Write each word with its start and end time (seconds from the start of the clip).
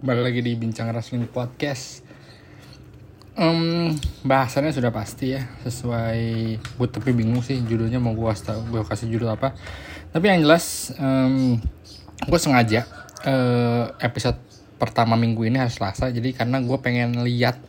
Kembali 0.00 0.32
lagi 0.32 0.40
di 0.40 0.56
Bincang 0.56 0.96
Wrestling 0.96 1.28
Podcast. 1.28 2.00
Um, 3.36 3.92
Bahasannya 4.24 4.72
sudah 4.72 4.88
pasti 4.88 5.36
ya 5.36 5.44
Sesuai 5.60 6.56
Gue 6.56 6.88
tapi 6.88 7.12
bingung 7.12 7.44
sih 7.44 7.60
judulnya 7.60 8.00
mau 8.00 8.16
gue 8.16 8.32
kasih, 8.32 8.64
gue 8.64 8.80
kasih 8.80 9.12
judul 9.12 9.28
apa. 9.28 9.52
Tapi 10.08 10.24
yang 10.24 10.40
jelas 10.48 10.96
um, 10.96 11.60
Gue 12.24 12.40
sengaja 12.40 12.88
uh, 13.28 13.92
Episode 14.00 14.40
pertama 14.80 15.20
minggu 15.20 15.44
ini 15.44 15.60
harus 15.60 15.76
Selasa 15.76 16.08
Jadi 16.08 16.32
karena 16.32 16.64
gue 16.64 16.78
pengen 16.80 17.20
lihat 17.20 17.60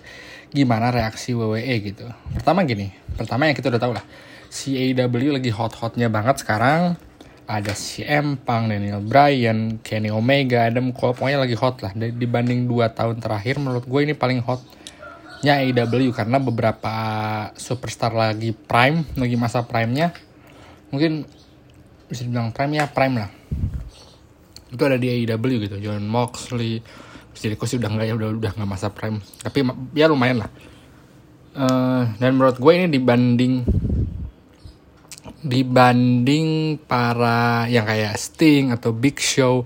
Gimana 0.55 0.87
reaksi 0.87 1.35
WWE 1.35 1.83
gitu. 1.83 2.07
Pertama 2.31 2.63
gini 2.63 2.95
Pertama 3.19 3.51
yang 3.51 3.59
kita 3.59 3.67
udah 3.75 3.81
tahu 3.83 3.91
lah 3.91 4.05
AEW 4.47 5.35
lagi 5.35 5.51
hot-hotnya 5.51 6.07
banget 6.07 6.47
sekarang 6.47 6.95
ada 7.51 7.75
CM 7.75 8.39
Punk, 8.39 8.71
Daniel 8.71 9.03
Bryan, 9.03 9.83
Kenny 9.83 10.07
Omega, 10.07 10.71
Adam 10.71 10.95
Cole, 10.95 11.11
pokoknya 11.11 11.39
lagi 11.43 11.55
hot 11.59 11.83
lah. 11.83 11.91
Dibanding 11.91 12.71
2 12.71 12.95
tahun 12.95 13.19
terakhir, 13.19 13.59
menurut 13.59 13.83
gue 13.83 13.99
ini 14.07 14.15
paling 14.15 14.39
hotnya 14.39 15.59
AEW 15.59 16.15
karena 16.15 16.39
beberapa 16.39 16.93
superstar 17.59 18.15
lagi 18.15 18.55
prime, 18.55 19.03
lagi 19.19 19.35
masa 19.35 19.67
prime-nya. 19.67 20.15
Mungkin 20.95 21.27
bisa 22.07 22.23
dibilang 22.23 22.55
prime 22.55 22.79
ya 22.79 22.87
prime 22.87 23.15
lah. 23.19 23.29
Itu 24.71 24.81
ada 24.87 24.95
di 24.95 25.11
AEW 25.11 25.67
gitu, 25.67 25.75
John 25.83 26.07
Moxley, 26.07 26.79
jadi 27.35 27.57
sih 27.57 27.79
udah 27.81 27.89
nggak 27.89 28.05
ya 28.05 28.13
udah 28.15 28.29
udah 28.37 28.51
nggak 28.53 28.69
masa 28.69 28.93
prime, 28.93 29.17
tapi 29.41 29.65
ya 29.97 30.05
lumayan 30.07 30.45
lah. 30.45 30.51
Uh, 31.51 32.07
dan 32.15 32.37
menurut 32.37 32.55
gue 32.55 32.71
ini 32.71 32.87
dibanding 32.87 33.67
dibanding 35.41 36.77
para 36.85 37.65
yang 37.65 37.85
kayak 37.85 38.17
Sting 38.17 38.69
atau 38.69 38.93
Big 38.93 39.17
Show, 39.17 39.65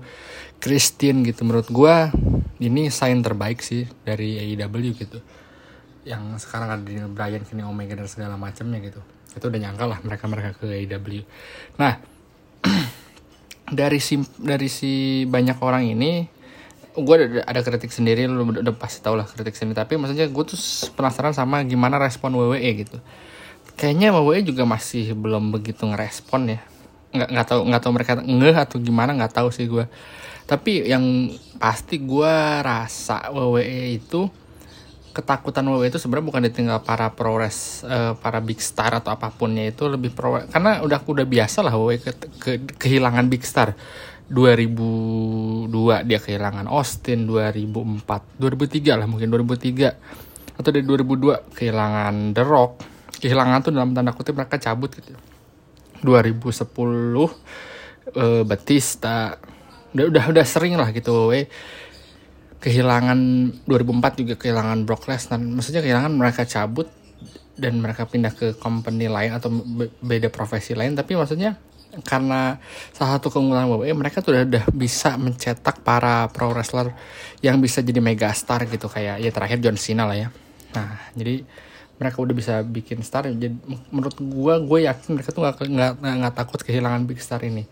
Christian 0.60 1.22
gitu 1.22 1.44
menurut 1.44 1.68
gue 1.68 1.94
ini 2.64 2.88
sign 2.88 3.20
terbaik 3.20 3.60
sih 3.60 3.84
dari 4.02 4.40
AEW 4.40 4.96
gitu. 4.96 5.20
Yang 6.08 6.48
sekarang 6.48 6.68
ada 6.72 6.82
di 6.82 6.96
Brian, 7.12 7.44
Kenny 7.44 7.62
Omega 7.62 7.92
dan 7.98 8.08
segala 8.08 8.40
macamnya 8.40 8.80
gitu. 8.80 9.00
Itu 9.36 9.52
udah 9.52 9.60
nyangka 9.60 9.84
lah 9.84 9.98
mereka-mereka 10.00 10.56
ke 10.56 10.64
AEW. 10.64 11.22
Nah, 11.76 12.00
dari 13.78 14.00
si 14.00 14.16
dari 14.40 14.72
si 14.72 15.24
banyak 15.28 15.58
orang 15.60 15.84
ini 15.92 16.36
gue 16.96 17.14
ada, 17.20 17.44
ada 17.44 17.60
kritik 17.60 17.92
sendiri 17.92 18.24
lu 18.24 18.48
udah, 18.48 18.64
udah 18.64 18.74
pasti 18.76 19.04
tau 19.04 19.12
lah 19.12 19.28
kritik 19.28 19.52
sendiri 19.52 19.76
tapi 19.76 20.00
maksudnya 20.00 20.32
gue 20.32 20.44
tuh 20.48 20.56
penasaran 20.96 21.36
sama 21.36 21.60
gimana 21.68 22.00
respon 22.00 22.32
WWE 22.32 22.70
gitu 22.80 22.96
kayaknya 23.76 24.10
WWE 24.16 24.42
juga 24.42 24.64
masih 24.64 25.12
belum 25.12 25.52
begitu 25.52 25.86
ngerespon 25.86 26.56
ya. 26.56 26.60
Nggak 27.12 27.28
nggak 27.32 27.46
tahu 27.46 27.60
nggak 27.68 27.82
tahu 27.84 27.92
mereka 27.92 28.12
ngeh 28.18 28.56
atau 28.56 28.76
gimana 28.82 29.14
nggak 29.14 29.34
tahu 29.36 29.48
sih 29.54 29.68
gue 29.68 29.86
tapi 30.46 30.86
yang 30.86 31.34
pasti 31.58 31.98
gue 31.98 32.34
rasa 32.62 33.34
WWE 33.34 33.98
itu 33.98 34.30
ketakutan 35.10 35.66
WWE 35.66 35.90
itu 35.90 35.98
sebenarnya 35.98 36.26
bukan 36.30 36.42
ditinggal 36.46 36.78
para 36.86 37.10
progres 37.10 37.82
uh, 37.82 38.14
para 38.14 38.38
big 38.38 38.62
star 38.62 38.94
atau 38.94 39.10
apapunnya 39.10 39.66
itu 39.66 39.90
lebih 39.90 40.14
pro 40.14 40.38
karena 40.46 40.86
udah 40.86 41.02
udah 41.02 41.26
biasa 41.26 41.66
lah 41.66 41.74
WWE 41.74 41.98
ke, 41.98 42.12
ke, 42.38 42.50
kehilangan 42.78 43.26
big 43.26 43.42
star. 43.42 43.74
2002 44.26 45.70
dia 46.02 46.18
kehilangan 46.18 46.66
Austin 46.66 47.30
2004 47.30 48.42
2003 48.42 48.98
lah 48.98 49.06
mungkin 49.06 49.30
2003 49.30 50.58
atau 50.58 50.70
dari 50.74 50.82
2002 50.82 51.54
kehilangan 51.54 52.34
The 52.34 52.42
Rock 52.42 52.72
kehilangan 53.20 53.64
tuh 53.64 53.72
dalam 53.72 53.92
tanda 53.96 54.12
kutip 54.12 54.36
mereka 54.36 54.60
cabut 54.60 54.92
gitu. 54.92 55.12
2010 56.04 56.62
uh, 58.14 58.42
Batista 58.44 59.40
udah 59.96 60.06
udah 60.12 60.24
udah 60.36 60.44
sering 60.46 60.76
lah 60.76 60.92
gitu 60.92 61.32
we. 61.32 61.48
Kehilangan 62.56 63.18
2004 63.68 64.20
juga 64.20 64.34
kehilangan 64.36 64.84
Brock 64.84 65.06
Lesnar. 65.06 65.38
Maksudnya 65.38 65.80
kehilangan 65.84 66.12
mereka 66.12 66.42
cabut 66.48 66.88
dan 67.56 67.80
mereka 67.80 68.04
pindah 68.04 68.32
ke 68.36 68.58
company 68.60 69.08
lain 69.08 69.32
atau 69.32 69.48
beda 70.02 70.28
profesi 70.28 70.76
lain. 70.76 70.92
Tapi 70.92 71.14
maksudnya 71.14 71.56
karena 72.04 72.60
salah 72.92 73.16
satu 73.16 73.32
keunggulan 73.32 73.70
WWE 73.72 73.96
mereka 73.96 74.20
tuh 74.20 74.36
udah, 74.36 74.44
udah 74.44 74.64
bisa 74.74 75.16
mencetak 75.16 75.80
para 75.80 76.28
pro 76.28 76.52
wrestler 76.52 76.92
yang 77.40 77.56
bisa 77.62 77.80
jadi 77.80 78.02
mega 78.02 78.28
star 78.36 78.68
gitu. 78.68 78.90
Kayak 78.90 79.22
ya 79.22 79.30
terakhir 79.32 79.58
John 79.62 79.78
Cena 79.78 80.04
lah 80.04 80.16
ya. 80.16 80.28
Nah 80.74 81.12
jadi 81.16 81.46
mereka 81.96 82.20
udah 82.20 82.34
bisa 82.36 82.60
bikin 82.60 83.00
star 83.00 83.24
jadi 83.24 83.56
menurut 83.88 84.16
gue 84.20 84.54
gue 84.68 84.78
yakin 84.84 85.16
mereka 85.16 85.32
tuh 85.32 85.48
nggak 85.48 85.92
nggak 85.96 86.34
takut 86.36 86.60
kehilangan 86.60 87.08
big 87.08 87.20
star 87.20 87.40
ini. 87.40 87.64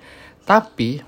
Tapi 0.48 1.00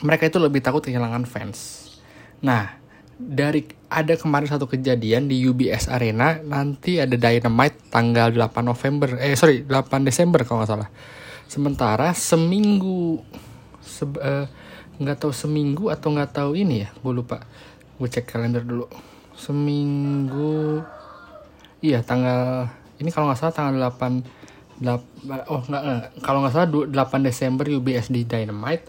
mereka 0.00 0.24
itu 0.28 0.40
lebih 0.40 0.64
takut 0.64 0.80
kehilangan 0.80 1.28
fans. 1.28 1.92
Nah 2.40 2.78
dari 3.18 3.66
ada 3.90 4.14
kemarin 4.14 4.46
satu 4.46 4.70
kejadian 4.70 5.26
di 5.26 5.42
UBS 5.42 5.90
Arena 5.90 6.38
nanti 6.38 7.02
ada 7.02 7.18
Dynamite 7.18 7.90
tanggal 7.90 8.30
8 8.30 8.62
November 8.62 9.18
eh 9.18 9.34
sorry 9.34 9.66
8 9.66 10.06
Desember 10.06 10.46
kalau 10.48 10.64
nggak 10.64 10.70
salah. 10.70 10.88
Sementara 11.44 12.14
seminggu 12.16 13.20
eh, 14.22 14.46
nggak 14.96 15.16
uh, 15.16 15.20
tahu 15.20 15.32
seminggu 15.34 15.92
atau 15.92 16.08
nggak 16.14 16.30
tahu 16.32 16.56
ini 16.56 16.86
ya 16.86 16.88
gue 16.88 17.12
lupa. 17.12 17.44
Gue 18.00 18.08
cek 18.08 18.24
kalender 18.24 18.64
dulu. 18.64 18.88
Seminggu 19.36 20.80
iya 21.84 22.02
tanggal 22.02 22.70
ini 22.98 23.10
kalau 23.14 23.30
nggak 23.30 23.38
salah 23.38 23.54
tanggal 23.54 23.74
8 23.94 24.82
8 24.82 25.50
oh 25.50 25.60
nggak, 25.66 25.82
kalau 26.22 26.38
nggak 26.42 26.54
salah 26.54 26.68
8 26.70 27.28
Desember 27.28 27.66
UBS 27.66 28.10
di 28.10 28.26
Dynamite 28.26 28.84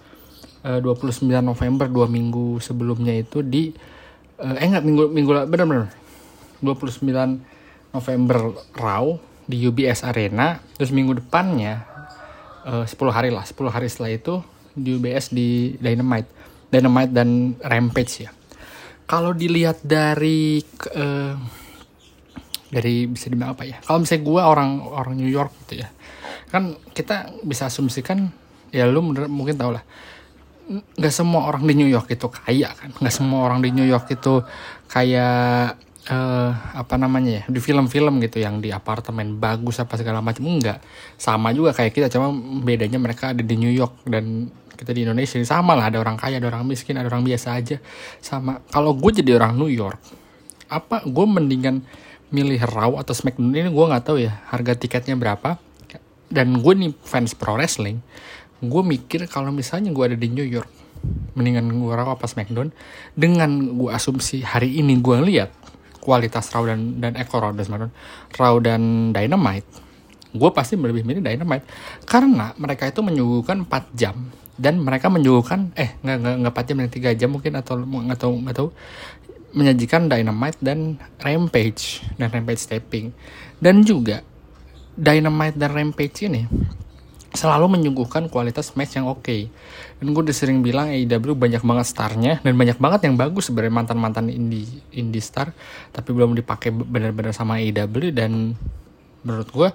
uh, 0.66 0.80
29 0.82 1.26
November 1.42 1.86
dua 1.90 2.06
minggu 2.10 2.62
sebelumnya 2.62 3.14
itu 3.14 3.42
di 3.46 3.74
uh, 4.42 4.56
eh 4.58 4.68
nggak 4.70 4.86
minggu 4.86 5.04
minggu 5.14 5.32
benar 5.50 5.66
benar 5.66 5.88
29 6.62 7.02
November 7.96 8.38
Raw 8.78 9.06
di 9.50 9.66
UBS 9.66 10.06
Arena 10.06 10.62
terus 10.78 10.94
minggu 10.94 11.18
depannya 11.18 11.86
uh, 12.66 12.86
10 12.86 12.94
hari 13.10 13.30
lah 13.34 13.46
10 13.46 13.58
hari 13.74 13.88
setelah 13.90 14.12
itu 14.14 14.36
di 14.78 14.96
UBS 14.96 15.34
di 15.34 15.74
Dynamite 15.82 16.30
Dynamite 16.70 17.12
dan 17.12 17.58
Rampage 17.58 18.30
ya. 18.30 18.32
Kalau 19.10 19.34
dilihat 19.34 19.82
dari 19.82 20.62
uh, 20.94 21.34
dari 22.69 23.09
bisa 23.09 23.30
dibilang 23.30 23.57
apa 23.57 23.66
ya? 23.66 23.78
Kalau 23.81 24.02
misalnya 24.02 24.24
gue 24.25 24.41
orang 24.41 24.72
orang 24.85 25.13
New 25.18 25.30
York 25.30 25.53
gitu 25.66 25.84
ya 25.85 25.90
kan 26.50 26.74
kita 26.97 27.30
bisa 27.46 27.69
asumsikan 27.69 28.34
ya 28.74 28.90
lu 28.90 29.06
mungkin 29.06 29.53
tau 29.53 29.69
lah 29.69 29.85
nggak 30.69 31.13
semua 31.13 31.50
orang 31.50 31.66
di 31.66 31.74
New 31.74 31.90
York 31.90 32.13
itu 32.13 32.30
kaya 32.30 32.69
kan? 32.78 32.94
Nggak 32.94 33.13
semua 33.13 33.41
orang 33.50 33.66
di 33.66 33.74
New 33.74 33.90
York 33.90 34.06
itu 34.13 34.46
kayak 34.85 35.81
uh, 36.13 36.52
apa 36.78 36.96
namanya 37.02 37.41
ya 37.41 37.44
di 37.50 37.57
film-film 37.57 38.22
gitu 38.22 38.38
yang 38.38 38.62
di 38.62 38.69
apartemen 38.69 39.41
bagus 39.41 39.81
apa 39.81 39.97
segala 39.97 40.22
macam. 40.22 40.46
Enggak 40.46 40.86
sama 41.18 41.50
juga 41.57 41.74
kayak 41.74 41.90
kita 41.90 42.07
cuma 42.13 42.30
bedanya 42.62 43.01
mereka 43.01 43.34
ada 43.34 43.41
di 43.41 43.56
New 43.57 43.74
York 43.74 44.06
dan 44.06 44.53
kita 44.78 44.94
di 44.94 45.09
Indonesia 45.09 45.41
sama 45.41 45.74
lah. 45.74 45.90
Ada 45.90 45.97
orang 46.06 46.22
kaya 46.22 46.38
ada 46.38 46.46
orang 46.53 46.69
miskin 46.69 47.01
ada 47.01 47.09
orang 47.09 47.25
biasa 47.25 47.57
aja. 47.57 47.81
Sama. 48.22 48.62
Kalau 48.69 48.94
gue 48.94 49.09
jadi 49.09 49.41
orang 49.41 49.57
New 49.57 49.74
York 49.74 50.22
apa 50.69 51.01
gue 51.01 51.25
mendingan 51.25 51.81
milih 52.30 52.62
Raw 52.62 52.98
atau 53.02 53.14
SmackDown 53.14 53.54
ini 53.54 53.70
gue 53.70 53.86
nggak 53.90 54.04
tahu 54.06 54.18
ya 54.22 54.42
harga 54.50 54.74
tiketnya 54.78 55.18
berapa. 55.18 55.58
Dan 56.30 56.62
gue 56.62 56.74
nih 56.78 56.94
fans 57.02 57.34
pro 57.34 57.58
wrestling 57.58 58.06
gue 58.60 58.84
mikir 58.84 59.24
kalau 59.32 59.56
misalnya 59.56 59.88
gue 59.96 60.04
ada 60.04 60.18
di 60.20 60.28
New 60.28 60.44
York 60.44 60.68
mendingan 61.32 61.72
gue 61.72 61.94
Raw 61.96 62.14
apa 62.14 62.28
SmackDown. 62.28 62.70
Dengan 63.16 63.50
gue 63.80 63.90
asumsi 63.90 64.44
hari 64.44 64.78
ini 64.78 65.00
gue 65.00 65.18
lihat 65.26 65.52
kualitas 66.04 66.52
Raw 66.52 66.68
dan 66.68 67.00
dan 67.00 67.16
Eko 67.16 67.40
Raw 67.40 67.52
dan 67.56 67.64
SmackDown 67.64 67.94
Raw 68.36 68.56
dan 68.60 69.12
Dynamite 69.16 69.90
gue 70.30 70.50
pasti 70.54 70.78
lebih 70.78 71.02
milih 71.02 71.26
Dynamite. 71.26 71.66
Karena 72.06 72.54
mereka 72.62 72.86
itu 72.86 73.02
menyuguhkan 73.02 73.66
4 73.66 73.98
jam 73.98 74.30
dan 74.60 74.76
mereka 74.84 75.08
menyuguhkan 75.08 75.72
eh 75.80 75.96
nggak 76.04 76.18
nggak 76.20 76.36
nggak 76.44 76.54
4 76.54 76.68
jam 76.68 76.78
3 77.16 77.20
jam 77.20 77.30
mungkin 77.32 77.54
atau 77.56 77.80
nggak 77.80 78.20
tahu 78.20 78.34
nggak 78.44 78.56
tahu 78.60 78.70
menyajikan 79.51 80.10
Dynamite 80.10 80.60
dan 80.62 81.01
Rampage 81.22 82.06
dan 82.18 82.30
Rampage 82.30 82.62
Stepping. 82.62 83.12
Dan 83.60 83.81
juga 83.84 84.22
Dynamite 84.96 85.57
dan 85.57 85.72
Rampage 85.74 86.28
ini 86.28 86.44
selalu 87.30 87.78
menyuguhkan 87.78 88.25
kualitas 88.25 88.74
match 88.74 88.98
yang 88.98 89.06
oke. 89.06 89.22
Okay. 89.22 89.54
dan 90.01 90.16
gue 90.16 90.22
udah 90.25 90.34
sering 90.34 90.66
bilang 90.66 90.90
AEW 90.90 91.38
banyak 91.38 91.62
banget 91.62 91.86
starnya 91.86 92.34
dan 92.42 92.54
banyak 92.57 92.80
banget 92.81 93.06
yang 93.06 93.16
bagus 93.19 93.51
sebenarnya 93.51 93.74
mantan 93.84 94.00
mantan 94.01 94.25
indie 94.31 94.66
indie 94.96 95.22
star 95.22 95.54
tapi 95.94 96.10
belum 96.16 96.34
dipakai 96.34 96.72
benar-benar 96.74 97.36
sama 97.36 97.62
AEW 97.62 98.16
dan 98.16 98.57
menurut 99.22 99.50
gue 99.51 99.69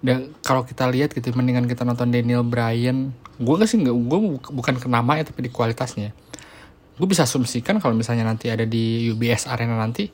dan 0.00 0.32
kalau 0.40 0.64
kita 0.64 0.88
lihat 0.88 1.12
gitu 1.12 1.32
mendingan 1.36 1.68
kita 1.68 1.84
nonton 1.84 2.12
Daniel 2.12 2.44
Bryan. 2.44 3.12
Gue 3.36 3.56
sih 3.66 3.82
nggak 3.82 3.96
gue 3.98 4.18
bukan 4.52 4.74
ke 4.78 4.86
namanya 4.88 5.28
tapi 5.28 5.44
di 5.44 5.50
kualitasnya 5.50 6.14
gue 6.94 7.06
bisa 7.10 7.26
asumsikan 7.26 7.82
kalau 7.82 7.98
misalnya 7.98 8.22
nanti 8.22 8.50
ada 8.50 8.62
di 8.62 9.10
UBS 9.10 9.50
Arena 9.50 9.74
nanti 9.74 10.06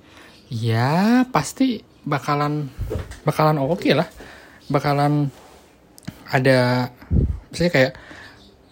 ya 0.49 1.23
pasti 1.29 1.79
bakalan 2.05 2.67
bakalan 3.23 3.61
oke 3.61 3.81
okay 3.81 3.93
lah. 3.93 4.09
Bakalan 4.71 5.29
ada 6.31 6.89
misalnya 7.51 7.73
kayak 7.75 7.93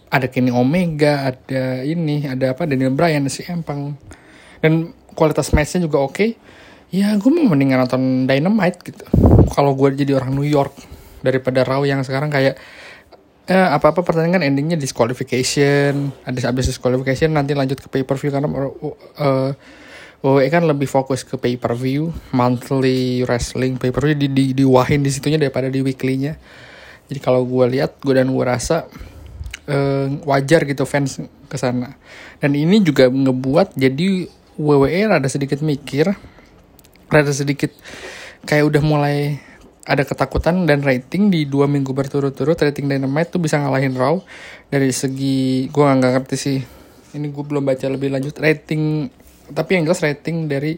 ada 0.08 0.26
Kenny 0.32 0.48
Omega 0.48 1.28
ada 1.28 1.84
ini 1.84 2.24
ada 2.24 2.56
apa 2.56 2.64
Daniel 2.64 2.96
Bryan 2.96 3.28
si 3.28 3.44
Empang. 3.44 3.92
Dan 4.58 4.90
kualitas 5.12 5.52
matchnya 5.52 5.84
juga 5.84 6.02
oke. 6.02 6.14
Okay, 6.14 6.30
ya 6.88 7.12
gue 7.20 7.30
mau 7.30 7.44
mendingan 7.44 7.84
nonton 7.84 8.24
Dynamite 8.24 8.78
gitu. 8.88 9.04
Kalau 9.52 9.76
gue 9.76 9.92
jadi 9.94 10.16
orang 10.16 10.32
New 10.32 10.46
York 10.46 10.74
daripada 11.20 11.66
Raw 11.66 11.82
yang 11.84 12.00
sekarang 12.06 12.30
kayak 12.30 12.56
eh, 13.48 13.68
apa-apa 13.72 14.04
pertandingan 14.04 14.44
endingnya 14.44 14.76
disqualification. 14.76 16.12
Ada 16.28 16.52
habis 16.52 16.68
disqualification 16.68 17.32
nanti 17.32 17.56
lanjut 17.56 17.80
ke 17.80 17.88
pay 17.88 18.04
per 18.04 18.20
view 18.20 18.30
karena 18.30 18.48
uh, 18.48 19.50
WWE 20.20 20.48
kan 20.52 20.66
lebih 20.68 20.90
fokus 20.90 21.24
ke 21.24 21.40
pay 21.40 21.56
per 21.56 21.72
view 21.78 22.12
monthly 22.34 23.24
wrestling 23.24 23.80
pay 23.80 23.94
per 23.94 24.04
view 24.04 24.16
di, 24.18 24.28
di 24.28 24.44
diwahin 24.52 25.00
di 25.00 25.10
situnya 25.10 25.40
daripada 25.40 25.72
di 25.72 25.80
weeklynya. 25.80 26.36
Jadi 27.08 27.18
kalau 27.24 27.48
gue 27.48 27.64
lihat 27.72 28.04
gue 28.04 28.12
dan 28.12 28.28
gue 28.28 28.44
rasa 28.44 28.84
uh, 29.64 30.06
wajar 30.28 30.68
gitu 30.68 30.84
fans 30.84 31.24
ke 31.48 31.56
sana. 31.56 31.96
Dan 32.42 32.52
ini 32.52 32.84
juga 32.84 33.08
ngebuat 33.08 33.78
jadi 33.80 34.28
WWE 34.60 35.00
rada 35.08 35.30
sedikit 35.30 35.62
mikir 35.64 36.12
rada 37.08 37.32
sedikit 37.32 37.72
kayak 38.44 38.68
udah 38.68 38.82
mulai 38.84 39.40
ada 39.88 40.04
ketakutan 40.04 40.68
dan 40.68 40.84
rating 40.84 41.32
di 41.32 41.48
dua 41.48 41.64
minggu 41.64 41.96
berturut-turut 41.96 42.60
rating 42.60 42.92
Dynamite 42.92 43.32
tuh 43.32 43.40
bisa 43.40 43.56
ngalahin 43.56 43.96
Raw. 43.96 44.20
Dari 44.68 44.92
segi 44.92 45.64
gue 45.72 45.80
nggak 45.80 46.12
ngerti 46.12 46.36
sih. 46.36 46.58
Ini 47.16 47.32
gue 47.32 47.44
belum 47.48 47.64
baca 47.64 47.88
lebih 47.88 48.12
lanjut. 48.12 48.36
Rating 48.36 49.08
tapi 49.48 49.80
yang 49.80 49.88
jelas 49.88 50.04
rating 50.04 50.44
dari 50.44 50.76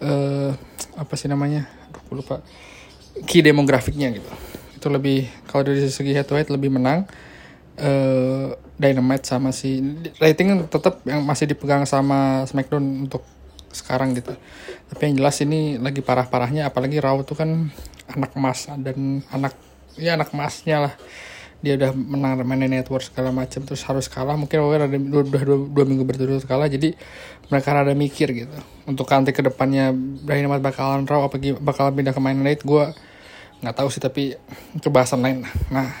uh, 0.00 0.56
apa 0.96 1.14
sih 1.20 1.28
namanya? 1.28 1.68
Aduh 1.92 2.00
gue 2.00 2.16
lupa. 2.24 2.40
Key 3.28 3.44
demografiknya 3.44 4.08
gitu. 4.08 4.32
Itu 4.72 4.88
lebih 4.88 5.28
kalau 5.44 5.68
dari 5.68 5.84
segi 5.84 6.16
head 6.16 6.24
to 6.24 6.40
head 6.40 6.48
lebih 6.48 6.72
menang. 6.72 7.04
Uh, 7.76 8.56
Dynamite 8.80 9.28
sama 9.28 9.52
si 9.52 9.84
rating 10.16 10.64
tetap 10.72 11.04
yang 11.04 11.20
masih 11.28 11.44
dipegang 11.44 11.84
sama 11.84 12.48
SmackDown 12.48 13.04
untuk 13.04 13.20
sekarang 13.68 14.16
gitu. 14.16 14.32
Tapi 14.88 15.12
yang 15.12 15.20
jelas 15.20 15.36
ini 15.44 15.76
lagi 15.76 16.00
parah-parahnya 16.00 16.72
apalagi 16.72 16.96
Raw 16.96 17.20
tuh 17.20 17.36
kan 17.36 17.68
anak 18.16 18.30
emas 18.34 18.66
dan 18.80 19.22
anak 19.30 19.54
ya 19.98 20.16
anak 20.18 20.30
emasnya 20.34 20.88
lah. 20.88 20.94
Dia 21.60 21.76
udah 21.76 21.92
menang 21.92 22.40
main 22.48 22.72
network 22.72 23.04
segala 23.04 23.28
macam 23.36 23.60
terus 23.68 23.84
harus 23.84 24.08
kalah. 24.08 24.32
Mungkin 24.32 24.56
udah 24.64 24.88
dua, 24.88 25.22
dua, 25.28 25.42
dua, 25.44 25.58
dua 25.68 25.84
minggu 25.84 26.08
berturut 26.08 26.40
kalah 26.48 26.72
jadi 26.72 26.96
mereka 27.52 27.76
ada 27.76 27.92
mikir 27.92 28.32
gitu. 28.32 28.58
Untuk 28.88 29.04
nanti 29.12 29.36
ke 29.36 29.44
depannya 29.44 29.92
Dynamite 30.24 30.64
bakalan 30.64 31.04
raw 31.04 31.28
apa 31.28 31.36
bakalan 31.60 31.92
pindah 32.00 32.16
ke 32.16 32.20
main 32.22 32.40
gue 32.40 32.84
nggak 33.60 33.76
tahu 33.76 33.88
sih 33.92 34.00
tapi 34.00 34.32
itu 34.72 34.88
bahasan 34.88 35.20
lain 35.20 35.44
nah 35.68 35.92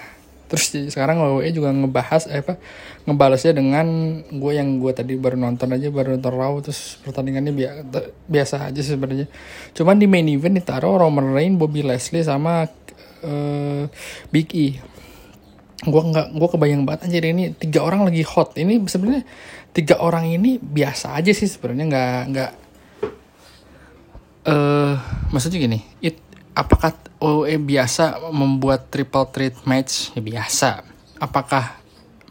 terus 0.50 0.74
sekarang 0.90 1.22
WWE 1.22 1.54
juga 1.54 1.70
ngebahas 1.70 2.26
eh, 2.26 2.42
apa 2.42 2.58
ngebalasnya 3.06 3.54
dengan 3.54 3.86
gue 4.26 4.52
yang 4.52 4.82
gue 4.82 4.90
tadi 4.90 5.14
baru 5.14 5.38
nonton 5.38 5.70
aja 5.70 5.94
baru 5.94 6.18
nonton 6.18 6.34
Raw 6.34 6.58
terus 6.58 6.98
pertandingannya 7.06 7.52
bi 7.54 7.64
biasa 8.26 8.66
aja 8.66 8.82
sebenarnya. 8.82 9.30
Cuman 9.72 10.02
di 10.02 10.10
main 10.10 10.26
event 10.26 10.58
ditaruh 10.58 10.98
Roman 10.98 11.30
Reigns 11.30 11.54
Bobby 11.54 11.86
Leslie 11.86 12.26
sama 12.26 12.66
uh, 13.22 13.86
Big 14.34 14.50
E. 14.50 14.82
Gue 15.86 16.02
nggak 16.02 16.34
gue 16.34 16.48
kebayang 16.50 16.82
banget 16.82 17.08
aja 17.08 17.30
ini 17.30 17.54
tiga 17.54 17.86
orang 17.86 18.10
lagi 18.10 18.26
hot. 18.26 18.58
Ini 18.58 18.82
sebenarnya 18.90 19.22
tiga 19.70 20.02
orang 20.02 20.26
ini 20.26 20.58
biasa 20.58 21.14
aja 21.14 21.30
sih 21.30 21.46
sebenarnya 21.46 21.86
nggak 21.86 22.20
nggak 22.34 22.52
eh 24.40 24.50
uh, 24.50 24.94
maksudnya 25.30 25.60
gini 25.60 25.78
it 26.00 26.16
apakah 26.56 26.96
OE 27.20 27.60
biasa 27.60 28.32
membuat 28.32 28.88
triple 28.88 29.28
threat 29.28 29.56
match? 29.68 30.08
Ya 30.16 30.24
biasa. 30.24 30.84
Apakah 31.20 31.76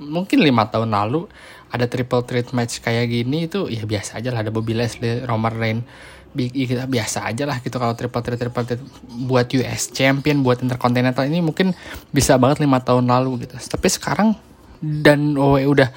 mungkin 0.01 0.41
lima 0.41 0.65
tahun 0.65 0.89
lalu 0.89 1.30
ada 1.69 1.86
triple 1.86 2.25
threat 2.25 2.50
match 2.57 2.81
kayak 2.81 3.06
gini 3.13 3.45
itu 3.45 3.69
ya 3.69 3.86
biasa 3.86 4.18
aja 4.18 4.33
lah 4.33 4.41
ada 4.41 4.50
Bobby 4.50 4.74
Leslie, 4.74 5.21
Roman 5.30 5.53
Reigns, 5.53 5.86
Big 6.33 6.57
E 6.57 6.65
kita 6.65 6.89
biasa 6.89 7.30
aja 7.30 7.45
lah 7.45 7.62
gitu 7.62 7.77
kalau 7.77 7.94
triple 7.94 8.25
threat 8.25 8.41
triple 8.41 8.65
threat 8.65 8.81
buat 9.30 9.45
US 9.62 9.94
Champion 9.94 10.41
buat 10.41 10.65
Intercontinental 10.65 11.30
ini 11.30 11.45
mungkin 11.45 11.77
bisa 12.09 12.42
banget 12.42 12.65
lima 12.65 12.81
tahun 12.81 13.06
lalu 13.06 13.45
gitu. 13.45 13.62
Tapi 13.62 13.88
sekarang 13.94 14.33
dan 14.81 15.38
OE 15.38 15.69
udah 15.69 15.89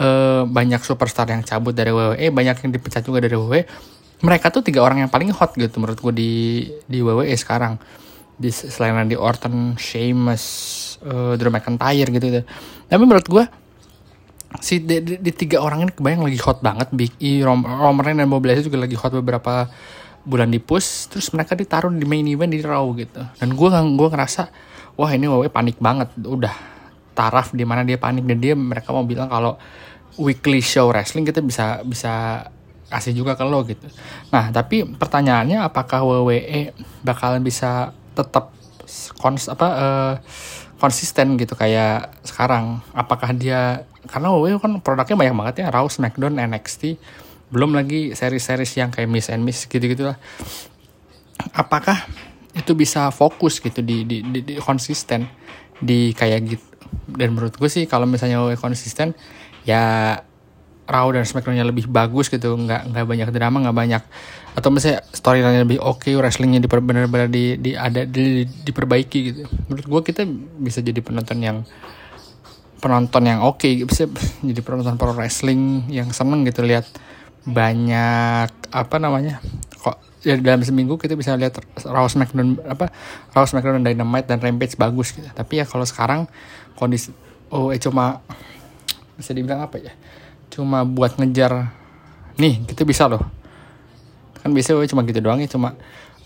uh, 0.00 0.42
banyak 0.48 0.80
superstar 0.80 1.28
yang 1.28 1.44
cabut 1.44 1.76
dari 1.76 1.92
WWE, 1.92 2.32
banyak 2.32 2.56
yang 2.64 2.70
dipecat 2.72 3.04
juga 3.04 3.20
dari 3.20 3.36
WWE 3.36 3.92
mereka 4.22 4.54
tuh 4.54 4.62
tiga 4.62 4.80
orang 4.80 5.04
yang 5.04 5.10
paling 5.10 5.34
hot 5.34 5.52
gitu 5.58 5.82
menurut 5.82 5.98
gue 5.98 6.14
di 6.14 6.32
di 6.86 7.02
WWE 7.02 7.34
sekarang 7.34 7.76
di 8.36 8.50
selain 8.50 8.96
Randy 8.96 9.16
Orton, 9.16 9.76
Sheamus, 9.76 10.44
uh, 11.04 11.36
Drew 11.38 11.52
McIntyre 11.52 12.08
gitu, 12.10 12.26
gitu. 12.28 12.42
Tapi 12.88 13.02
menurut 13.02 13.26
gue 13.28 13.44
si 14.60 14.84
di, 14.84 15.00
di, 15.00 15.14
di, 15.16 15.32
tiga 15.32 15.64
orang 15.64 15.88
ini 15.88 15.92
kebayang 15.96 16.28
lagi 16.28 16.38
hot 16.44 16.60
banget 16.60 16.92
Big 16.92 17.12
E, 17.22 17.40
Rom, 17.40 17.64
Roman 17.64 18.04
Reigns 18.04 18.20
dan 18.20 18.28
Bobby 18.28 18.52
Lashley 18.52 18.68
juga 18.68 18.84
lagi 18.84 18.96
hot 18.98 19.12
beberapa 19.16 19.70
bulan 20.22 20.52
di 20.52 20.60
push 20.60 21.08
terus 21.08 21.32
mereka 21.32 21.56
ditaruh 21.56 21.90
di 21.90 22.04
main 22.04 22.22
event 22.28 22.52
di 22.52 22.60
Raw 22.60 22.84
gitu 22.94 23.24
dan 23.24 23.48
gue 23.48 23.68
gue 23.72 24.08
ngerasa 24.12 24.52
wah 24.94 25.10
ini 25.10 25.26
WWE 25.26 25.48
panik 25.48 25.80
banget 25.80 26.12
udah 26.20 26.52
taraf 27.16 27.50
di 27.56 27.64
mana 27.64 27.82
dia 27.82 27.96
panik 27.96 28.28
dan 28.28 28.38
dia 28.38 28.54
mereka 28.54 28.92
mau 28.92 29.02
bilang 29.02 29.26
kalau 29.26 29.56
weekly 30.20 30.60
show 30.60 30.92
wrestling 30.92 31.24
kita 31.24 31.40
bisa 31.40 31.80
bisa 31.82 32.46
kasih 32.92 33.16
juga 33.16 33.32
ke 33.32 33.44
lo 33.48 33.64
gitu. 33.64 33.88
Nah, 34.28 34.52
tapi 34.52 34.84
pertanyaannya 34.84 35.64
apakah 35.64 36.04
WWE 36.04 36.76
bakalan 37.00 37.40
bisa 37.40 37.96
tetap 38.12 38.52
kons 39.16 39.48
apa 39.48 39.68
uh, 39.68 40.14
konsisten 40.82 41.38
gitu 41.38 41.54
kayak 41.54 42.10
sekarang? 42.26 42.82
Apakah 42.92 43.30
dia 43.36 43.86
karena 44.10 44.34
WWE 44.34 44.58
kan 44.58 44.82
produknya 44.82 45.14
banyak 45.14 45.34
banget 45.38 45.54
ya, 45.62 45.66
Raw, 45.70 45.86
SmackDown, 45.86 46.42
NXT, 46.42 46.98
belum 47.54 47.76
lagi 47.76 48.16
seri-series 48.18 48.72
yang 48.80 48.90
kayak 48.90 49.06
Miss 49.06 49.30
and 49.30 49.46
Miss 49.46 49.68
gitu-gitu 49.70 50.10
lah. 50.10 50.18
Apakah 51.54 52.08
itu 52.52 52.74
bisa 52.74 53.08
fokus 53.14 53.62
gitu 53.62 53.80
di, 53.80 54.04
di, 54.04 54.20
di, 54.26 54.40
di 54.42 54.54
konsisten 54.58 55.28
di 55.78 56.10
kayak 56.12 56.40
gitu? 56.48 56.66
Dan 57.08 57.32
menurut 57.32 57.56
gue 57.56 57.70
sih 57.70 57.86
kalau 57.86 58.04
misalnya 58.04 58.42
WWE 58.42 58.58
konsisten 58.58 59.14
ya 59.62 60.18
Raw 60.92 61.08
dan 61.16 61.24
Smackdownnya 61.24 61.64
lebih 61.64 61.88
bagus 61.88 62.28
gitu 62.28 62.52
nggak 62.52 62.92
nggak 62.92 63.04
banyak 63.08 63.28
drama 63.32 63.64
nggak 63.64 63.76
banyak 63.76 64.02
atau 64.52 64.68
misalnya 64.68 65.00
storyline 65.16 65.64
lebih 65.64 65.80
oke 65.80 66.04
okay, 66.04 66.12
wrestlingnya 66.12 66.60
di 66.60 66.68
benar-benar 66.68 67.32
di, 67.32 67.56
di 67.56 67.72
ada 67.72 68.04
di, 68.04 68.44
diperbaiki 68.44 69.18
gitu. 69.24 69.48
Menurut 69.72 69.86
gue 69.88 70.00
kita 70.12 70.28
bisa 70.60 70.84
jadi 70.84 71.00
penonton 71.00 71.40
yang 71.40 71.64
penonton 72.84 73.22
yang 73.24 73.40
oke 73.40 73.62
okay, 73.62 73.80
bisa 73.88 74.04
jadi 74.44 74.60
penonton 74.60 75.00
pro 75.00 75.16
wrestling 75.16 75.88
yang 75.88 76.12
seneng 76.12 76.44
gitu 76.44 76.60
lihat 76.66 76.84
banyak 77.42 78.50
apa 78.70 78.96
namanya 79.02 79.42
kok 79.80 79.98
ya 80.22 80.38
dalam 80.38 80.62
seminggu 80.62 80.94
kita 81.00 81.18
bisa 81.18 81.34
lihat 81.34 81.58
Raw 81.82 82.06
Smackdown 82.06 82.60
apa 82.68 82.92
Raw 83.32 83.48
Smackdown 83.48 83.82
dan 83.82 83.96
Dynamite 83.96 84.28
dan 84.28 84.38
Rampage 84.38 84.76
bagus 84.76 85.16
gitu. 85.16 85.26
Tapi 85.32 85.62
ya 85.62 85.64
kalau 85.64 85.88
sekarang 85.88 86.28
kondisi 86.76 87.14
oh 87.48 87.72
eh 87.72 87.80
cuma 87.80 88.20
bisa 89.16 89.30
dibilang 89.32 89.62
apa 89.64 89.78
ya 89.78 89.92
cuma 90.52 90.84
buat 90.84 91.16
ngejar. 91.16 91.72
Nih 92.36 92.60
kita 92.68 92.84
bisa 92.84 93.08
loh. 93.08 93.24
Kan 94.44 94.52
bisa 94.52 94.76
cuma 94.76 95.00
gitu 95.08 95.24
doang 95.24 95.40
ya 95.40 95.48
cuma 95.48 95.72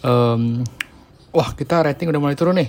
um, 0.03 0.67
wah 1.31 1.55
kita 1.55 1.87
rating 1.87 2.11
udah 2.11 2.21
mulai 2.21 2.35
turun 2.35 2.59
nih. 2.59 2.69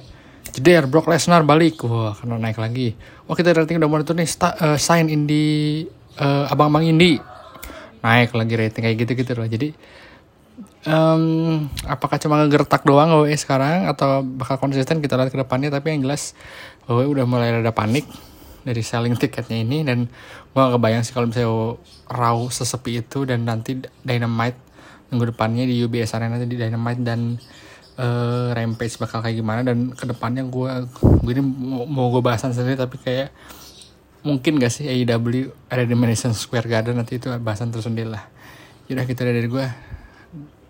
Jeder 0.53 0.85
Brock 0.85 1.09
Lesnar 1.09 1.41
balik. 1.41 1.81
Wah 1.83 2.13
karena 2.13 2.37
naik 2.37 2.61
lagi. 2.61 2.93
Wah 3.25 3.33
kita 3.33 3.57
rating 3.57 3.81
udah 3.81 3.89
mulai 3.89 4.05
turun 4.05 4.21
nih 4.21 4.29
Sta, 4.29 4.53
uh, 4.53 4.77
sign 4.77 5.09
indi 5.09 5.83
uh, 6.21 6.45
abang-abang 6.53 6.85
indi. 6.85 7.17
Naik 8.05 8.37
lagi 8.37 8.53
rating 8.53 8.81
kayak 8.85 8.97
gitu 9.01 9.11
gitu 9.17 9.31
loh. 9.33 9.47
Jadi 9.49 9.73
um, 10.85 11.65
apakah 11.89 12.21
cuma 12.21 12.37
ngegertak 12.45 12.85
doang 12.85 13.17
WWE 13.17 13.33
sekarang? 13.33 13.89
Atau 13.89 14.21
bakal 14.23 14.61
konsisten 14.61 15.01
kita 15.01 15.17
lihat 15.17 15.33
ke 15.33 15.39
depannya? 15.41 15.73
Tapi 15.73 15.97
yang 15.97 16.05
jelas 16.05 16.37
WWE 16.85 17.09
udah 17.17 17.25
mulai 17.25 17.49
ada 17.49 17.73
panik 17.73 18.05
dari 18.67 18.83
selling 18.83 19.15
tiketnya 19.15 19.63
ini 19.63 19.87
dan 19.87 20.11
gue 20.51 20.59
gak 20.59 20.75
kebayang 20.75 21.03
sih 21.07 21.15
kalau 21.15 21.31
misalnya 21.31 21.79
raw 22.11 22.37
sesepi 22.51 22.99
itu 22.99 23.23
dan 23.23 23.47
nanti 23.47 23.79
Dynamite 24.03 24.59
minggu 25.07 25.31
depannya 25.31 25.63
di 25.63 25.79
UBS 25.87 26.11
Arena 26.19 26.35
di 26.35 26.59
Dynamite 26.59 27.01
dan 27.01 27.39
uh, 27.95 28.51
Rampage 28.51 28.99
bakal 28.99 29.23
kayak 29.23 29.39
gimana 29.39 29.63
dan 29.63 29.95
ke 29.95 30.03
depannya 30.03 30.43
gue 30.43 30.71
gue 31.23 31.31
ini 31.31 31.43
mau, 31.43 31.87
mau 31.87 32.07
gue 32.11 32.19
bahasan 32.19 32.51
sendiri 32.51 32.75
tapi 32.75 32.99
kayak 32.99 33.31
mungkin 34.27 34.59
gak 34.59 34.75
sih 34.75 34.91
AEW 34.91 35.55
ada 35.71 35.87
di 35.87 35.95
Madison 35.95 36.35
Square 36.35 36.67
Garden 36.67 36.99
nanti 36.99 37.15
itu 37.15 37.31
bahasan 37.39 37.71
tersendiri 37.71 38.11
lah. 38.11 38.27
Yaudah 38.91 39.07
kita 39.07 39.23
gitu 39.23 39.31
dari 39.31 39.47
gue 39.47 39.65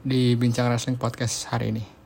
di 0.05 0.37
Bincang 0.37 0.69
Wrestling 0.69 1.01
Podcast 1.01 1.49
hari 1.49 1.73
ini. 1.73 1.96